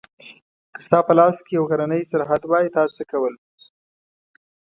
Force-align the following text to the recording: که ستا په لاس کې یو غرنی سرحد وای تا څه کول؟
که 0.73 0.79
ستا 0.85 0.99
په 1.07 1.13
لاس 1.19 1.37
کې 1.45 1.53
یو 1.57 1.63
غرنی 1.69 2.01
سرحد 2.11 2.43
وای 2.45 2.67
تا 2.75 2.83
څه 2.95 3.03
کول؟ 3.11 3.33